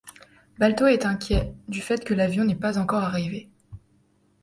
[0.57, 3.51] Balto est inquiet du fait que l'avion n'est pas encore arrivé.